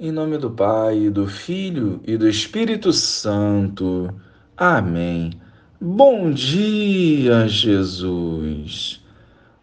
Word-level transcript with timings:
Em 0.00 0.12
nome 0.12 0.38
do 0.38 0.48
Pai, 0.48 1.10
do 1.10 1.26
Filho 1.26 2.00
e 2.06 2.16
do 2.16 2.28
Espírito 2.28 2.92
Santo. 2.92 4.08
Amém. 4.56 5.32
Bom 5.80 6.30
dia, 6.30 7.48
Jesus. 7.48 9.02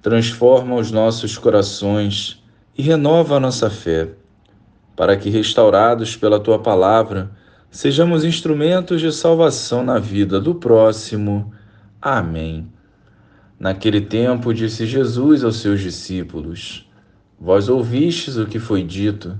Transforma 0.02 0.76
os 0.76 0.92
nossos 0.92 1.38
corações 1.38 2.44
e 2.78 2.82
renova 2.82 3.38
a 3.38 3.40
nossa 3.40 3.70
fé, 3.70 4.10
para 4.94 5.16
que, 5.16 5.30
restaurados 5.30 6.18
pela 6.18 6.38
tua 6.38 6.60
palavra, 6.60 7.32
sejamos 7.72 8.26
instrumentos 8.26 9.00
de 9.00 9.14
salvação 9.14 9.86
na 9.86 10.00
vida 10.00 10.38
do 10.38 10.54
próximo. 10.54 11.54
Amém. 12.02 12.68
Naquele 13.58 14.02
tempo, 14.02 14.54
disse 14.54 14.86
Jesus 14.86 15.46
aos 15.46 15.62
seus 15.62 15.80
discípulos: 15.80 16.92
Vós 17.40 17.70
ouvistes 17.70 18.36
o 18.36 18.46
que 18.46 18.60
foi 18.60 18.84
dito 18.84 19.40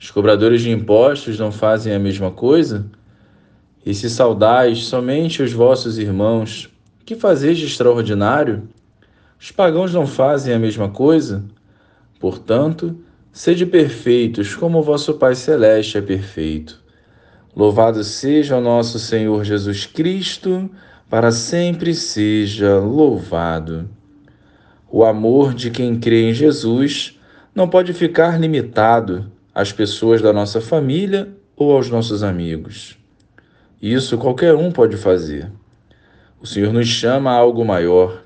Os 0.00 0.12
cobradores 0.12 0.62
de 0.62 0.70
impostos 0.70 1.38
não 1.38 1.50
fazem 1.50 1.92
a 1.92 1.98
mesma 1.98 2.30
coisa? 2.30 2.86
E 3.84 3.92
se 3.92 4.08
saudais 4.08 4.84
somente 4.84 5.42
os 5.42 5.52
vossos 5.52 5.98
irmãos, 5.98 6.72
que 7.04 7.16
fazeis 7.16 7.58
de 7.58 7.66
extraordinário? 7.66 8.68
Os 9.40 9.50
pagãos 9.50 9.92
não 9.92 10.06
fazem 10.06 10.54
a 10.54 10.58
mesma 10.58 10.88
coisa? 10.88 11.44
Portanto, 12.20 12.96
sede 13.32 13.66
perfeitos, 13.66 14.54
como 14.54 14.78
o 14.78 14.82
vosso 14.82 15.14
Pai 15.14 15.34
Celeste 15.34 15.98
é 15.98 16.00
perfeito. 16.00 16.80
Louvado 17.56 18.04
seja 18.04 18.56
o 18.56 18.60
nosso 18.60 19.00
Senhor 19.00 19.42
Jesus 19.42 19.84
Cristo, 19.84 20.70
para 21.10 21.32
sempre 21.32 21.92
seja 21.92 22.78
louvado. 22.78 23.88
O 24.88 25.04
amor 25.04 25.54
de 25.54 25.70
quem 25.70 25.98
crê 25.98 26.30
em 26.30 26.34
Jesus 26.34 27.18
não 27.52 27.68
pode 27.68 27.92
ficar 27.92 28.38
limitado 28.38 29.37
às 29.58 29.72
pessoas 29.72 30.22
da 30.22 30.32
nossa 30.32 30.60
família 30.60 31.30
ou 31.56 31.72
aos 31.72 31.90
nossos 31.90 32.22
amigos. 32.22 32.96
Isso 33.82 34.16
qualquer 34.16 34.54
um 34.54 34.70
pode 34.70 34.96
fazer. 34.96 35.50
O 36.40 36.46
Senhor 36.46 36.72
nos 36.72 36.86
chama 36.86 37.32
a 37.32 37.34
algo 37.34 37.64
maior, 37.64 38.22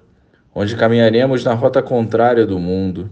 onde 0.54 0.76
caminharemos 0.76 1.42
na 1.42 1.54
rota 1.54 1.80
contrária 1.80 2.44
do 2.44 2.58
mundo. 2.58 3.08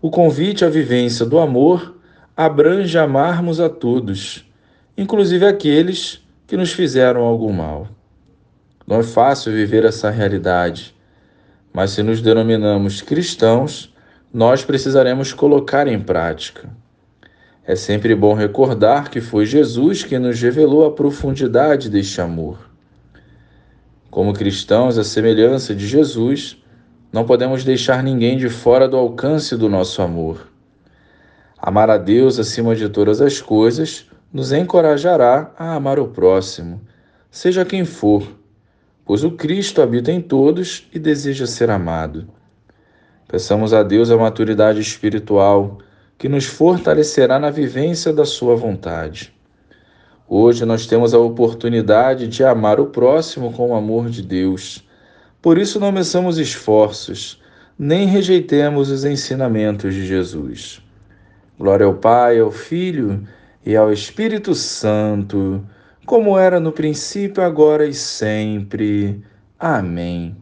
O 0.00 0.10
convite 0.10 0.64
à 0.64 0.68
vivência 0.68 1.26
do 1.26 1.40
amor 1.40 1.96
abrange 2.36 2.96
amarmos 2.96 3.58
a 3.58 3.68
todos, 3.68 4.48
inclusive 4.96 5.44
aqueles 5.44 6.24
que 6.46 6.56
nos 6.56 6.72
fizeram 6.72 7.22
algum 7.22 7.52
mal. 7.52 7.88
Não 8.86 9.00
é 9.00 9.02
fácil 9.02 9.52
viver 9.52 9.84
essa 9.84 10.08
realidade, 10.08 10.94
mas 11.72 11.90
se 11.90 12.00
nos 12.00 12.22
denominamos 12.22 13.02
cristãos, 13.02 13.92
nós 14.32 14.64
precisaremos 14.64 15.32
colocar 15.32 15.88
em 15.88 15.98
prática. 15.98 16.83
É 17.66 17.74
sempre 17.74 18.14
bom 18.14 18.34
recordar 18.34 19.10
que 19.10 19.22
foi 19.22 19.46
Jesus 19.46 20.02
que 20.02 20.18
nos 20.18 20.38
revelou 20.38 20.84
a 20.84 20.92
profundidade 20.92 21.88
deste 21.88 22.20
amor. 22.20 22.58
Como 24.10 24.34
cristãos, 24.34 24.98
à 24.98 25.04
semelhança 25.04 25.74
de 25.74 25.86
Jesus, 25.86 26.62
não 27.10 27.24
podemos 27.24 27.64
deixar 27.64 28.02
ninguém 28.02 28.36
de 28.36 28.50
fora 28.50 28.86
do 28.86 28.98
alcance 28.98 29.56
do 29.56 29.68
nosso 29.68 30.02
amor. 30.02 30.46
Amar 31.56 31.88
a 31.88 31.96
Deus 31.96 32.38
acima 32.38 32.76
de 32.76 32.88
todas 32.90 33.22
as 33.22 33.40
coisas 33.40 34.06
nos 34.30 34.52
encorajará 34.52 35.52
a 35.58 35.74
amar 35.74 35.98
o 35.98 36.08
próximo, 36.08 36.82
seja 37.30 37.64
quem 37.64 37.86
for, 37.86 38.26
pois 39.06 39.24
o 39.24 39.30
Cristo 39.30 39.80
habita 39.80 40.12
em 40.12 40.20
todos 40.20 40.86
e 40.92 40.98
deseja 40.98 41.46
ser 41.46 41.70
amado. 41.70 42.28
Peçamos 43.26 43.72
a 43.72 43.82
Deus 43.82 44.10
a 44.10 44.18
maturidade 44.18 44.80
espiritual 44.80 45.78
que 46.24 46.28
nos 46.30 46.46
fortalecerá 46.46 47.38
na 47.38 47.50
vivência 47.50 48.10
da 48.10 48.24
Sua 48.24 48.56
vontade. 48.56 49.30
Hoje 50.26 50.64
nós 50.64 50.86
temos 50.86 51.12
a 51.12 51.18
oportunidade 51.18 52.26
de 52.28 52.42
amar 52.42 52.80
o 52.80 52.86
próximo 52.86 53.52
com 53.52 53.72
o 53.72 53.74
amor 53.74 54.08
de 54.08 54.22
Deus. 54.22 54.88
Por 55.42 55.58
isso 55.58 55.78
não 55.78 55.92
meçamos 55.92 56.38
esforços, 56.38 57.42
nem 57.78 58.06
rejeitemos 58.06 58.90
os 58.90 59.04
ensinamentos 59.04 59.92
de 59.92 60.06
Jesus. 60.06 60.80
Glória 61.58 61.84
ao 61.84 61.92
Pai, 61.92 62.40
ao 62.40 62.50
Filho 62.50 63.28
e 63.62 63.76
ao 63.76 63.92
Espírito 63.92 64.54
Santo, 64.54 65.62
como 66.06 66.38
era 66.38 66.58
no 66.58 66.72
princípio, 66.72 67.42
agora 67.42 67.84
e 67.86 67.92
sempre. 67.92 69.22
Amém. 69.58 70.34